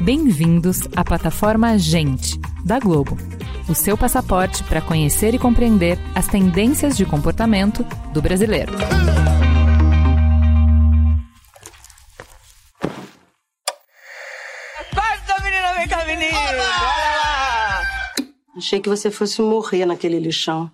[0.00, 3.18] Bem-vindos à plataforma Gente, da Globo.
[3.68, 8.72] O seu passaporte para conhecer e compreender as tendências de comportamento do brasileiro.
[14.78, 16.38] Acorda, menina, vem cá, menina!
[16.38, 17.82] Olha lá!
[18.56, 20.70] Achei que você fosse morrer naquele lixão.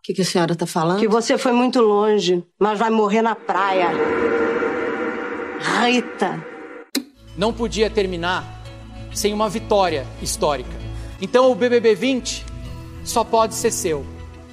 [0.11, 0.99] que, que a senhora tá falando?
[0.99, 3.89] Que você foi muito longe, mas vai morrer na praia.
[5.83, 6.45] Rita.
[7.37, 8.61] Não podia terminar
[9.13, 10.69] sem uma vitória histórica.
[11.21, 12.45] Então o BBB 20
[13.03, 14.05] só pode ser seu.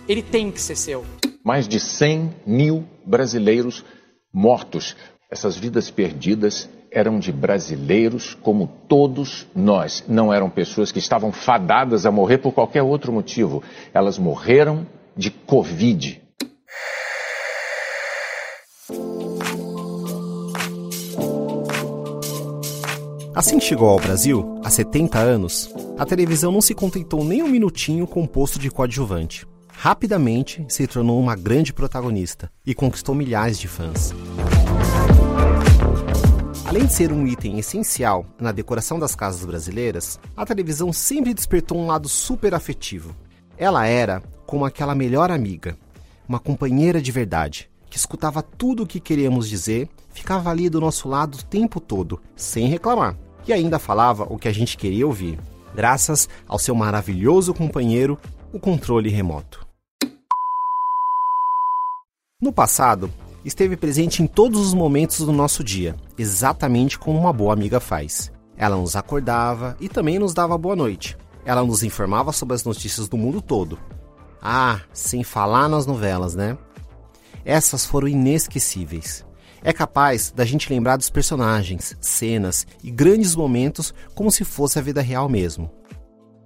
[0.09, 1.05] Ele tem que ser seu.
[1.45, 3.85] Mais de 100 mil brasileiros
[4.33, 4.97] mortos.
[5.31, 10.05] Essas vidas perdidas eram de brasileiros como todos nós.
[10.09, 13.63] Não eram pessoas que estavam fadadas a morrer por qualquer outro motivo.
[13.93, 14.87] Elas morreram
[15.19, 16.23] de Covid.
[23.35, 27.49] Assim que chegou ao Brasil, há 70 anos, a televisão não se contentou nem um
[27.49, 29.45] minutinho com o posto de coadjuvante.
[29.69, 34.15] Rapidamente se tornou uma grande protagonista e conquistou milhares de fãs.
[36.65, 41.79] Além de ser um item essencial na decoração das casas brasileiras, a televisão sempre despertou
[41.79, 43.17] um lado super afetivo.
[43.59, 45.77] Ela era como aquela melhor amiga,
[46.29, 51.09] uma companheira de verdade, que escutava tudo o que queríamos dizer, ficava ali do nosso
[51.09, 55.41] lado o tempo todo, sem reclamar, e ainda falava o que a gente queria ouvir,
[55.75, 58.17] graças ao seu maravilhoso companheiro,
[58.53, 59.67] o controle remoto.
[62.41, 63.11] No passado,
[63.45, 68.31] esteve presente em todos os momentos do nosso dia, exatamente como uma boa amiga faz.
[68.57, 71.17] Ela nos acordava e também nos dava boa noite.
[71.49, 73.79] Ela nos informava sobre as notícias do mundo todo.
[74.43, 76.59] Ah, sem falar nas novelas, né?
[77.43, 79.25] Essas foram inesquecíveis.
[79.63, 84.83] É capaz da gente lembrar dos personagens, cenas e grandes momentos como se fosse a
[84.83, 85.71] vida real mesmo.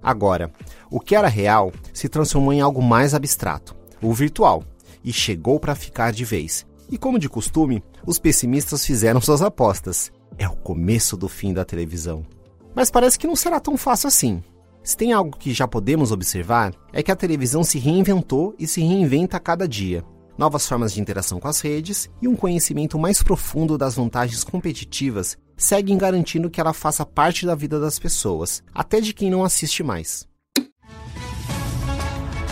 [0.01, 0.53] Agora,
[0.89, 4.63] o que era real se transformou em algo mais abstrato, o virtual,
[5.03, 6.65] e chegou para ficar de vez.
[6.89, 10.13] E como de costume, os pessimistas fizeram suas apostas.
[10.37, 12.25] É o começo do fim da televisão.
[12.73, 14.41] Mas parece que não será tão fácil assim.
[14.83, 18.81] Se tem algo que já podemos observar, é que a televisão se reinventou e se
[18.81, 20.03] reinventa a cada dia.
[20.37, 25.37] Novas formas de interação com as redes e um conhecimento mais profundo das vantagens competitivas
[25.55, 29.83] seguem garantindo que ela faça parte da vida das pessoas, até de quem não assiste
[29.83, 30.27] mais.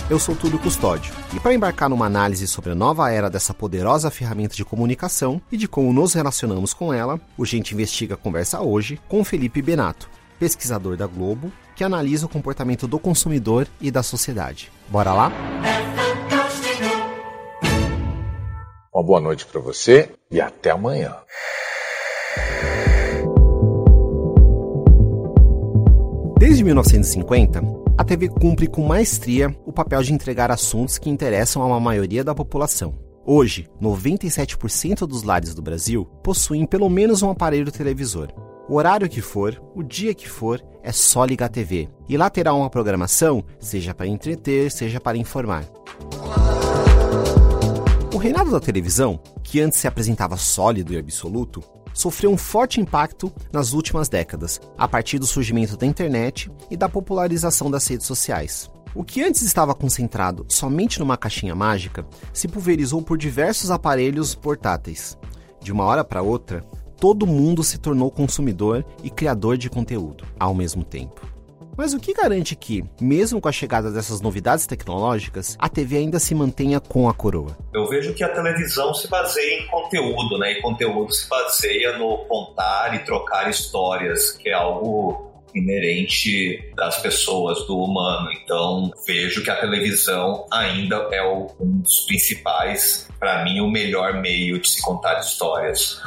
[0.09, 4.12] Eu sou Túlio Custódio, e para embarcar numa análise sobre a nova era dessa poderosa
[4.12, 9.00] ferramenta de comunicação e de como nos relacionamos com ela, o Gente Investiga conversa hoje
[9.08, 10.09] com Felipe Benato,
[10.41, 14.72] pesquisador da Globo, que analisa o comportamento do consumidor e da sociedade.
[14.90, 15.31] Bora lá?
[18.91, 21.16] Uma boa noite para você e até amanhã.
[26.40, 27.62] Desde 1950,
[27.96, 32.24] a TV cumpre com maestria o papel de entregar assuntos que interessam a uma maioria
[32.24, 32.97] da população.
[33.24, 38.34] Hoje, 97% dos lares do Brasil possuem pelo menos um aparelho televisor.
[38.71, 41.89] O horário que for, o dia que for, é só ligar a TV.
[42.07, 45.65] E lá terá uma programação, seja para entreter, seja para informar.
[48.13, 51.61] O reinado da televisão, que antes se apresentava sólido e absoluto,
[51.93, 56.88] sofreu um forte impacto nas últimas décadas, a partir do surgimento da internet e da
[56.88, 58.71] popularização das redes sociais.
[58.95, 65.17] O que antes estava concentrado somente numa caixinha mágica se pulverizou por diversos aparelhos portáteis.
[65.59, 66.63] De uma hora para outra,
[67.01, 71.28] todo mundo se tornou consumidor e criador de conteúdo ao mesmo tempo.
[71.75, 76.19] Mas o que garante que, mesmo com a chegada dessas novidades tecnológicas, a TV ainda
[76.19, 77.57] se mantenha com a coroa?
[77.73, 80.51] Eu vejo que a televisão se baseia em conteúdo, né?
[80.51, 87.66] E conteúdo se baseia no contar e trocar histórias, que é algo inerente das pessoas,
[87.66, 88.29] do humano.
[88.31, 91.48] Então, vejo que a televisão ainda é um
[91.80, 96.00] dos principais, para mim, o melhor meio de se contar histórias.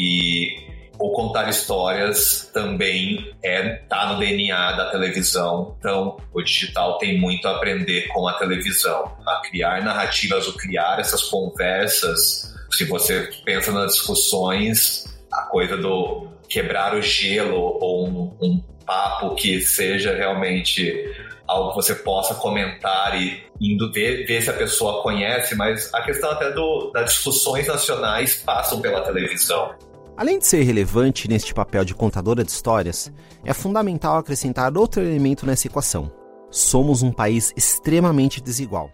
[0.00, 0.56] E
[0.98, 5.76] o contar histórias também é tá no DNA da televisão.
[5.78, 10.98] Então, o digital tem muito a aprender com a televisão, a criar narrativas, o criar
[10.98, 12.54] essas conversas.
[12.70, 19.34] Se você pensa nas discussões, a coisa do quebrar o gelo ou um, um papo
[19.34, 21.14] que seja realmente
[21.46, 26.02] algo que você possa comentar e indo ver, ver se a pessoa conhece, mas a
[26.02, 29.74] questão até do, das discussões nacionais passam pela televisão.
[30.20, 33.10] Além de ser relevante neste papel de contadora de histórias,
[33.42, 36.12] é fundamental acrescentar outro elemento nessa equação:
[36.50, 38.90] Somos um país extremamente desigual.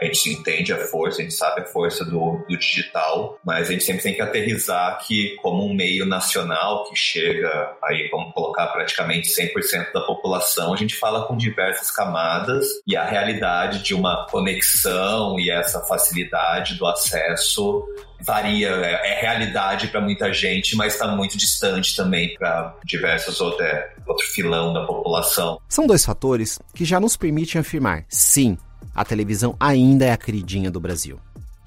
[0.00, 3.72] A gente entende a força, a gente sabe a força do, do digital, mas a
[3.72, 8.68] gente sempre tem que aterrizar que, como um meio nacional que chega aí, vamos colocar
[8.68, 14.26] praticamente 100% da população, a gente fala com diversas camadas e a realidade de uma
[14.30, 17.84] conexão e essa facilidade do acesso
[18.20, 23.68] varia, é, é realidade para muita gente, mas está muito distante também para diversos outros,
[24.06, 25.60] outro filão da população.
[25.68, 28.58] São dois fatores que já nos permitem afirmar, sim,
[28.94, 31.18] a televisão ainda é a queridinha do Brasil.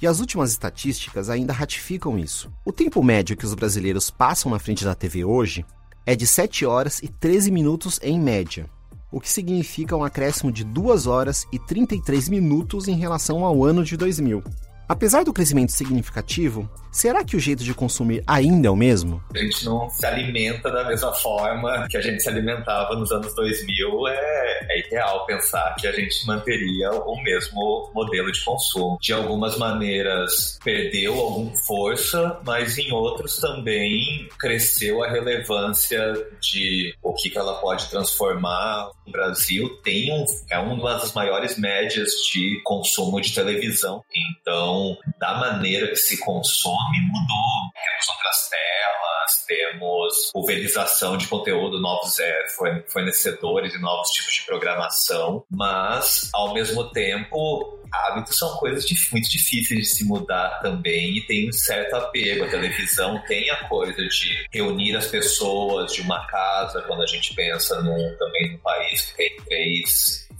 [0.01, 2.51] E as últimas estatísticas ainda ratificam isso.
[2.65, 5.65] O tempo médio que os brasileiros passam na frente da TV hoje
[6.05, 8.67] é de 7 horas e 13 minutos em média,
[9.11, 13.83] o que significa um acréscimo de 2 horas e 33 minutos em relação ao ano
[13.83, 14.41] de 2000.
[14.91, 19.23] Apesar do crescimento significativo, será que o jeito de consumir ainda é o mesmo?
[19.33, 23.33] A gente não se alimenta da mesma forma que a gente se alimentava nos anos
[23.33, 24.09] 2000.
[24.09, 28.97] É, é ideal pensar que a gente manteria o mesmo modelo de consumo.
[28.99, 37.13] De algumas maneiras, perdeu alguma força, mas em outros também cresceu a relevância de o
[37.13, 38.89] que, ela pode transformar.
[39.07, 44.03] O Brasil tem um, é uma das maiores médias de consumo de televisão.
[44.13, 44.80] Então,
[45.17, 47.71] da maneira que se consome mudou.
[47.73, 52.45] Temos outras telas, temos pulverização de conteúdo, novos é,
[52.87, 59.79] fornecedores e novos tipos de programação, mas ao mesmo tempo hábitos são coisas muito difíceis
[59.79, 62.45] de se mudar também e tem um certo apego.
[62.45, 67.33] A televisão tem a coisa de reunir as pessoas de uma casa, quando a gente
[67.33, 70.30] pensa num, também num país que tem três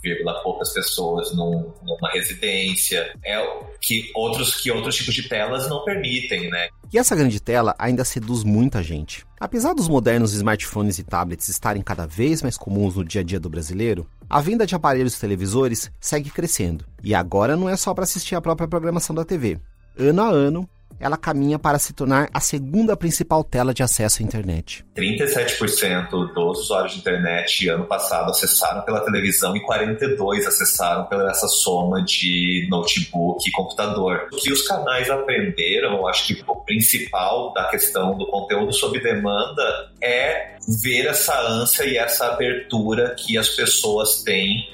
[0.42, 3.38] poucas pessoas num, numa residência, é
[3.80, 6.68] que outros que outros tipos de telas não permitem, né?
[6.92, 9.24] E essa grande tela ainda seduz muita gente.
[9.40, 13.40] Apesar dos modernos smartphones e tablets estarem cada vez mais comuns no dia a dia
[13.40, 16.84] do brasileiro, a venda de aparelhos televisores segue crescendo.
[17.02, 19.58] E agora não é só para assistir a própria programação da TV.
[19.98, 20.68] Ano a ano,
[20.98, 24.84] ela caminha para se tornar a segunda principal tela de acesso à internet.
[24.96, 31.48] 37% dos usuários de internet ano passado acessaram pela televisão e 42% acessaram pela essa
[31.48, 34.28] soma de notebook e computador.
[34.32, 39.92] O que os canais aprenderam, acho que o principal da questão do conteúdo sob demanda
[40.00, 44.68] é ver essa ânsia e essa abertura que as pessoas têm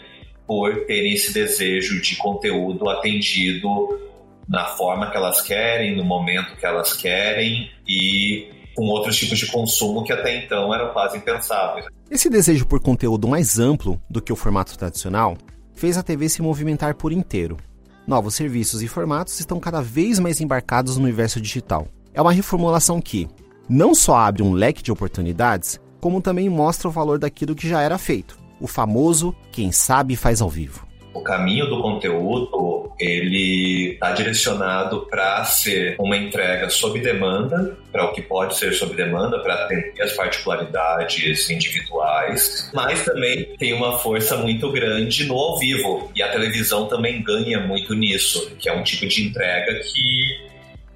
[0.47, 4.08] por terem esse desejo de conteúdo atendido
[4.49, 9.47] na forma que elas querem, no momento que elas querem e com outros tipos de
[9.51, 11.87] consumo que até então eram quase impensáveis.
[12.11, 15.37] Esse desejo por conteúdo mais amplo do que o formato tradicional
[15.75, 17.59] fez a TV se movimentar por inteiro.
[18.07, 21.87] Novos serviços e formatos estão cada vez mais embarcados no universo digital.
[22.15, 23.29] É uma reformulação que
[23.69, 27.83] não só abre um leque de oportunidades, como também mostra o valor daquilo que já
[27.83, 28.39] era feito.
[28.61, 35.45] O famoso quem sabe faz ao vivo o caminho do conteúdo ele está direcionado para
[35.45, 40.13] ser uma entrega sob demanda, para o que pode ser sob demanda, para atender as
[40.13, 46.11] particularidades individuais, mas também tem uma força muito grande no ao vivo.
[46.15, 50.49] E a televisão também ganha muito nisso, que é um tipo de entrega que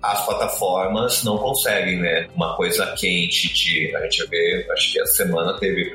[0.03, 2.26] as plataformas não conseguem, né?
[2.35, 3.94] Uma coisa quente de.
[3.94, 5.93] A gente vê, acho que a semana teve,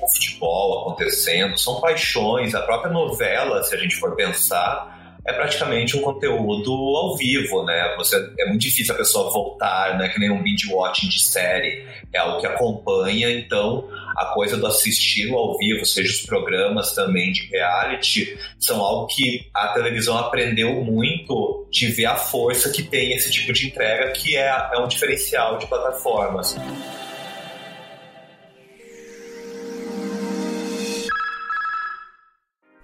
[0.00, 2.54] o futebol acontecendo, são paixões.
[2.54, 4.92] A própria novela, se a gente for pensar,
[5.24, 7.94] é praticamente um conteúdo ao vivo, né?
[7.96, 10.08] Você, é muito difícil a pessoa voltar, né?
[10.08, 11.86] Que nem um binge watching de série.
[12.12, 17.32] É algo que acompanha, então a coisa do assistir ao vivo, seja os programas também
[17.32, 23.12] de reality, são algo que a televisão aprendeu muito de ver a força que tem
[23.12, 26.56] esse tipo de entrega, que é, é um diferencial de plataformas.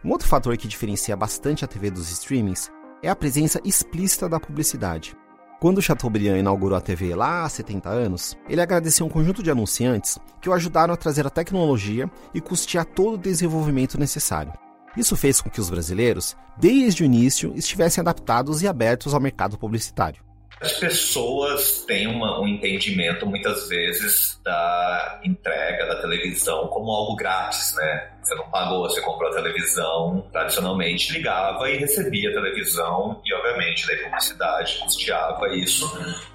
[0.08, 2.70] Um outro fator que diferencia bastante a TV dos streamings
[3.02, 5.14] é a presença explícita da publicidade.
[5.60, 10.18] Quando Chateaubriand inaugurou a TV lá há 70 anos, ele agradeceu um conjunto de anunciantes
[10.40, 14.54] que o ajudaram a trazer a tecnologia e custear todo o desenvolvimento necessário.
[14.96, 19.58] Isso fez com que os brasileiros, desde o início, estivessem adaptados e abertos ao mercado
[19.58, 20.22] publicitário.
[20.60, 27.74] As pessoas têm uma, um entendimento, muitas vezes, da entrega da televisão como algo grátis,
[27.76, 28.10] né?
[28.22, 33.86] Você não pagou, você comprou a televisão, tradicionalmente ligava e recebia a televisão, e obviamente
[33.86, 35.86] daí publicidade custeava isso.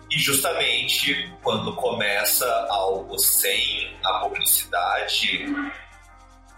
[0.10, 5.46] E justamente quando começa algo sem a publicidade,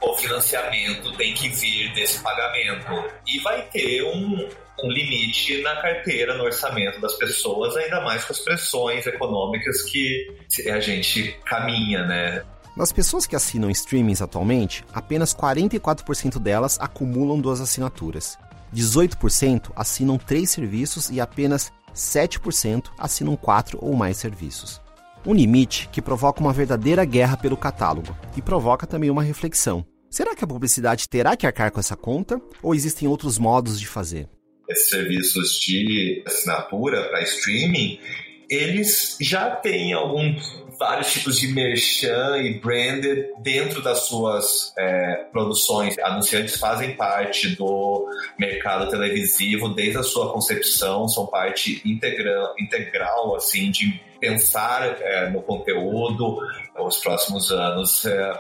[0.02, 3.12] o financiamento tem que vir desse pagamento.
[3.28, 4.50] E vai ter um,
[4.84, 10.36] um limite na carteira, no orçamento das pessoas, ainda mais com as pressões econômicas que
[10.70, 12.44] a gente caminha, né?
[12.76, 18.38] Das pessoas que assinam streamings atualmente, apenas 44% delas acumulam duas assinaturas.
[18.74, 24.82] 18% assinam três serviços e apenas 7% assinam quatro ou mais serviços.
[25.28, 29.84] Um limite que provoca uma verdadeira guerra pelo catálogo e provoca também uma reflexão.
[30.08, 33.88] Será que a publicidade terá que arcar com essa conta ou existem outros modos de
[33.88, 34.30] fazer?
[34.70, 38.00] Esses serviços de assinatura para streaming,
[38.48, 45.98] eles já têm alguns vários tipos de merchan e branded dentro das suas é, produções.
[46.00, 53.72] Anunciantes fazem parte do mercado televisivo desde a sua concepção, são parte integral, integral assim,
[53.72, 56.38] de pensar é, no conteúdo
[56.76, 58.34] nos próximos anos, é,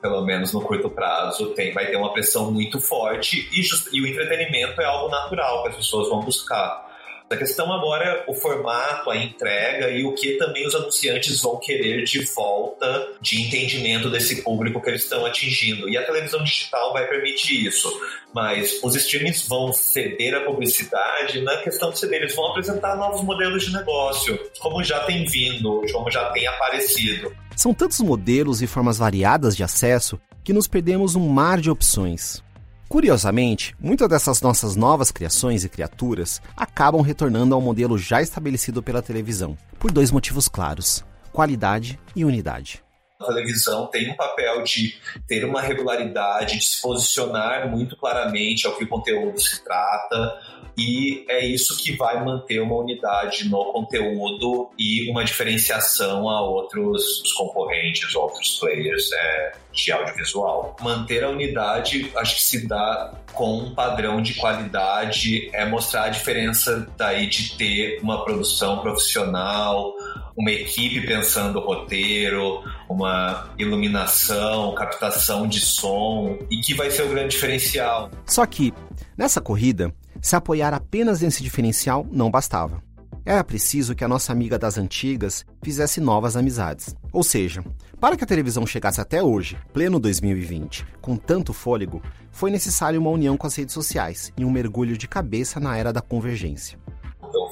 [0.00, 4.00] pelo menos no curto prazo, tem, vai ter uma pressão muito forte e, just, e
[4.00, 6.89] o entretenimento é algo natural que as pessoas vão buscar.
[7.32, 11.60] A questão agora é o formato, a entrega e o que também os anunciantes vão
[11.60, 15.88] querer de volta de entendimento desse público que eles estão atingindo.
[15.88, 17.88] E a televisão digital vai permitir isso.
[18.34, 23.22] Mas os streamings vão ceder a publicidade na questão de ceder, eles vão apresentar novos
[23.22, 27.32] modelos de negócio, como já tem vindo, como já tem aparecido.
[27.54, 32.42] São tantos modelos e formas variadas de acesso que nos perdemos um mar de opções.
[32.90, 39.00] Curiosamente, muitas dessas nossas novas criações e criaturas acabam retornando ao modelo já estabelecido pela
[39.00, 42.82] televisão, por dois motivos claros: qualidade e unidade.
[43.20, 44.96] A televisão tem um papel de
[45.28, 50.38] ter uma regularidade, de se posicionar muito claramente ao que o conteúdo se trata,
[50.78, 57.22] e é isso que vai manter uma unidade no conteúdo e uma diferenciação a outros
[57.36, 60.76] concorrentes, outros players é, de audiovisual.
[60.80, 66.08] Manter a unidade, acho que se dá com um padrão de qualidade, é mostrar a
[66.08, 69.94] diferença daí de ter uma produção profissional,
[70.34, 77.08] uma equipe pensando o roteiro, uma iluminação, captação de som, e que vai ser o
[77.08, 78.10] grande diferencial.
[78.26, 78.74] Só que,
[79.16, 82.82] nessa corrida, se apoiar apenas nesse diferencial não bastava.
[83.24, 86.96] Era preciso que a nossa amiga das antigas fizesse novas amizades.
[87.12, 87.62] Ou seja,
[88.00, 93.10] para que a televisão chegasse até hoje, pleno 2020, com tanto fôlego, foi necessário uma
[93.10, 96.78] união com as redes sociais e um mergulho de cabeça na era da convergência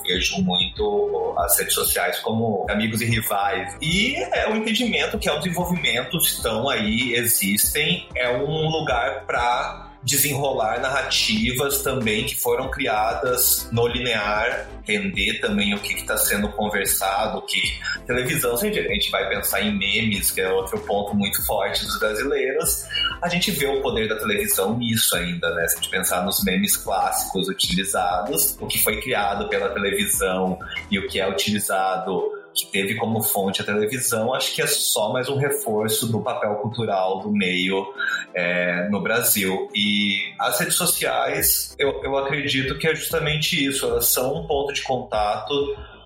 [0.09, 3.77] vejo muito as redes sociais como amigos e rivais.
[3.81, 9.88] E é o entendimento que é o desenvolvimento estão aí, existem, é um lugar para
[10.09, 17.43] desenrolar narrativas também que foram criadas no linear, entender também o que está sendo conversado,
[17.43, 17.61] que
[18.07, 21.99] televisão, se a gente vai pensar em memes, que é outro ponto muito forte dos
[21.99, 22.87] brasileiros,
[23.21, 25.69] a gente vê o poder da televisão nisso ainda, né?
[25.69, 30.59] Se a gente pensar nos memes clássicos utilizados, o que foi criado pela televisão
[30.91, 35.13] e o que é utilizado que teve como fonte a televisão, acho que é só
[35.13, 37.87] mais um reforço do papel cultural do meio
[38.35, 39.69] é, no Brasil.
[39.75, 44.73] E as redes sociais, eu, eu acredito que é justamente isso, elas são um ponto
[44.73, 45.55] de contato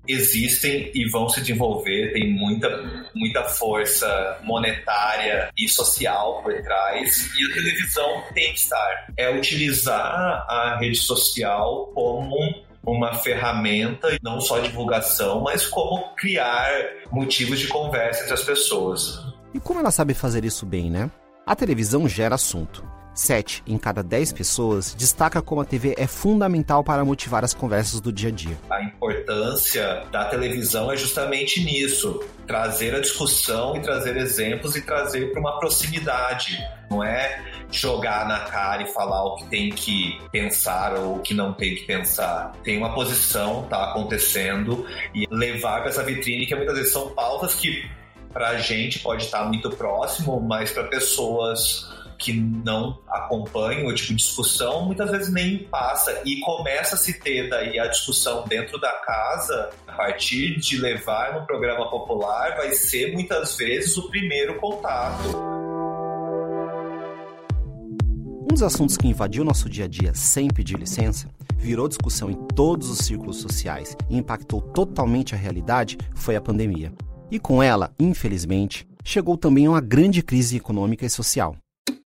[0.07, 2.69] existem e vão se desenvolver, tem muita,
[3.15, 9.07] muita força monetária e social por trás, e a televisão tem que estar.
[9.17, 16.69] É utilizar a rede social como uma ferramenta, não só divulgação, mas como criar
[17.11, 19.19] motivos de conversa entre as pessoas.
[19.53, 21.09] E como ela sabe fazer isso bem, né?
[21.45, 22.83] A televisão gera assunto.
[23.13, 28.01] Sete em cada dez pessoas destaca como a TV é fundamental para motivar as conversas
[28.01, 28.57] do dia a dia.
[28.71, 35.31] A importância da televisão é justamente nisso: trazer a discussão e trazer exemplos e trazer
[35.31, 36.57] para uma proximidade.
[36.89, 37.39] Não é
[37.71, 41.75] jogar na cara e falar o que tem que pensar ou o que não tem
[41.75, 42.51] que pensar.
[42.63, 47.53] Tem uma posição, tá acontecendo, e levar para essa vitrine que muitas vezes são pautas
[47.53, 47.87] que
[48.31, 51.87] para a gente pode estar muito próximo, mas para pessoas
[52.23, 57.19] que não acompanham o tipo de discussão, muitas vezes nem passa e começa a se
[57.19, 62.71] ter daí a discussão dentro da casa a partir de levar no programa popular vai
[62.71, 65.21] ser muitas vezes o primeiro contato.
[68.41, 71.27] Um dos assuntos que invadiu nosso dia a dia sem pedir licença,
[71.57, 76.93] virou discussão em todos os círculos sociais e impactou totalmente a realidade foi a pandemia.
[77.29, 81.55] E com ela, infelizmente, chegou também uma grande crise econômica e social.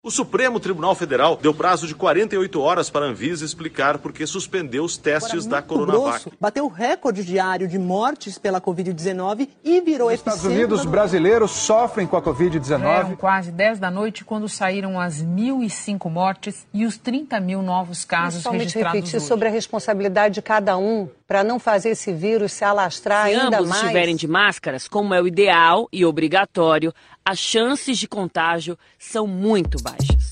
[0.06, 4.24] O Supremo Tribunal Federal deu prazo de 48 horas para a Anvisa explicar por que
[4.24, 6.22] suspendeu os testes da Coronavac.
[6.22, 12.06] Grosso, bateu recorde diário de mortes pela Covid-19 e virou Nos Estados Unidos, brasileiros sofrem
[12.06, 12.84] com a Covid-19.
[12.84, 18.04] Eram quase 10 da noite quando saíram as 1.005 mortes e os 30 mil novos
[18.04, 19.26] casos registrados repetir hoje.
[19.26, 23.56] sobre a responsabilidade de cada um para não fazer esse vírus se alastrar se ainda
[23.56, 23.82] ambos mais.
[23.82, 26.94] estiverem de máscaras, como é o ideal e obrigatório,
[27.26, 30.30] as chances de contágio são muito baixas.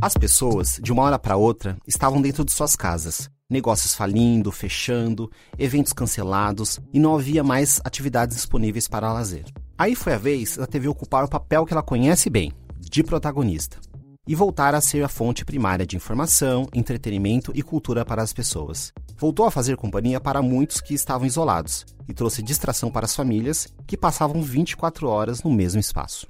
[0.00, 3.28] As pessoas, de uma hora para outra, estavam dentro de suas casas.
[3.50, 5.28] Negócios falindo, fechando,
[5.58, 9.44] eventos cancelados e não havia mais atividades disponíveis para lazer.
[9.76, 13.80] Aí foi a vez da TV ocupar o papel que ela conhece bem, de protagonista,
[14.28, 18.92] e voltar a ser a fonte primária de informação, entretenimento e cultura para as pessoas.
[19.16, 23.66] Voltou a fazer companhia para muitos que estavam isolados e trouxe distração para as famílias
[23.86, 26.28] que passavam 24 horas no mesmo espaço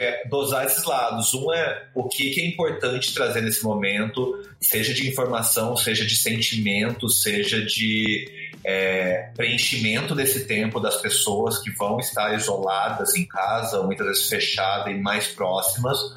[0.00, 1.34] é, dosar esses lados.
[1.34, 7.06] Um é o que, é importante trazer nesse momento, seja de informação, seja de sentimento,
[7.10, 8.26] seja de
[8.64, 14.90] é, preenchimento desse tempo das pessoas que vão estar isoladas em casa, muitas vezes fechadas
[14.90, 16.14] e mais próximas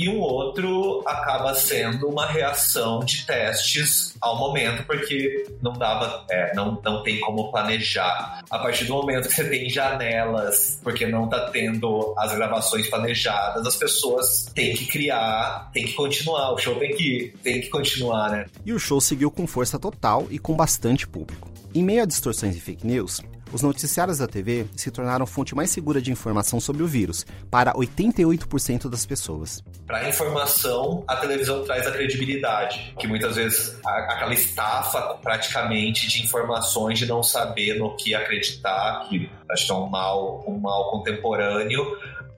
[0.00, 6.54] e um outro acaba sendo uma reação de testes ao momento, porque não dava, é,
[6.54, 8.42] não, não tem como planejar.
[8.48, 13.66] A partir do momento que você tem janelas, porque não tá tendo as gravações planejadas,
[13.66, 18.30] as pessoas têm que criar, têm que continuar, o show tem que, tem que continuar,
[18.30, 18.46] né?
[18.64, 21.50] E o show seguiu com força total e com bastante público.
[21.74, 23.20] Em meio a distorções e fake news,
[23.52, 27.72] os noticiários da TV se tornaram fonte mais segura de informação sobre o vírus para
[27.74, 29.62] 88% das pessoas.
[29.86, 36.22] Para a informação, a televisão traz a credibilidade, que muitas vezes aquela estafa praticamente de
[36.22, 40.90] informações de não saber no que acreditar, que acho que é um mal, um mal
[40.90, 41.84] contemporâneo.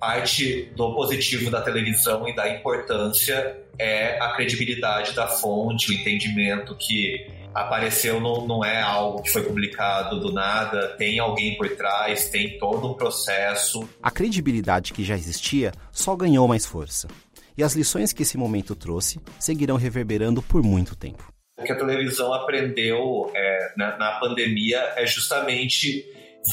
[0.01, 6.75] Parte do positivo da televisão e da importância é a credibilidade da fonte, o entendimento
[6.77, 12.29] que apareceu não, não é algo que foi publicado do nada, tem alguém por trás,
[12.29, 13.89] tem todo um processo.
[14.03, 17.09] A credibilidade que já existia só ganhou mais força.
[17.57, 21.33] E as lições que esse momento trouxe seguirão reverberando por muito tempo.
[21.59, 26.05] O que a televisão aprendeu é, na, na pandemia é justamente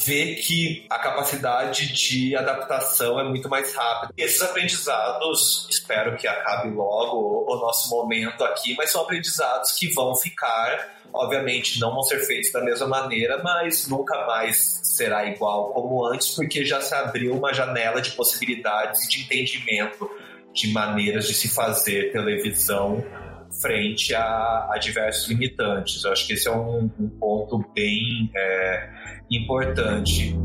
[0.06, 4.14] ver que a capacidade de adaptação é muito mais rápida.
[4.18, 9.92] E esses aprendizados, espero que acabe logo o nosso momento aqui, mas são aprendizados que
[9.94, 15.72] vão ficar obviamente não vão ser feitos da mesma maneira, mas nunca mais será igual
[15.72, 20.10] como antes, porque já se abriu uma janela de possibilidades e de entendimento
[20.54, 23.04] de maneiras de se fazer televisão
[23.62, 26.04] frente a, a diversos limitantes.
[26.04, 28.90] Eu acho que esse é um, um ponto bem é,
[29.30, 30.36] importante.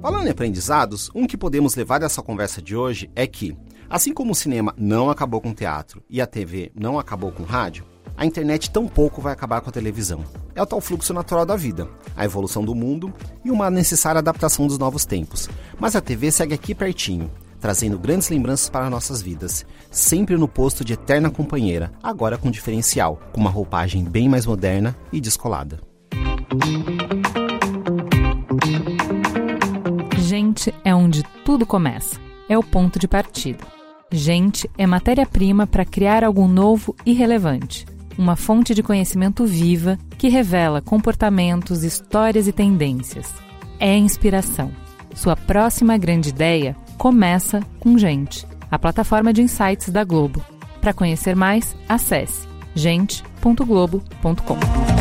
[0.00, 3.56] Falando em aprendizados, um que podemos levar dessa conversa de hoje é que,
[3.88, 7.44] assim como o cinema não acabou com o teatro e a TV não acabou com
[7.44, 7.84] o rádio,
[8.16, 10.24] a internet tampouco vai acabar com a televisão.
[10.54, 13.12] É o tal fluxo natural da vida, a evolução do mundo
[13.44, 15.48] e uma necessária adaptação dos novos tempos.
[15.78, 17.30] Mas a TV segue aqui pertinho,
[17.62, 23.20] trazendo grandes lembranças para nossas vidas, sempre no posto de eterna companheira, agora com diferencial,
[23.32, 25.78] com uma roupagem bem mais moderna e descolada.
[30.18, 32.20] Gente é onde tudo começa.
[32.48, 33.64] É o ponto de partida.
[34.10, 37.86] Gente é matéria-prima para criar algo novo e relevante.
[38.18, 43.32] Uma fonte de conhecimento viva que revela comportamentos, histórias e tendências.
[43.78, 44.72] É inspiração.
[45.14, 50.44] Sua próxima grande ideia começa com Gente, a plataforma de insights da Globo.
[50.80, 54.91] Para conhecer mais, acesse gente.globo.com.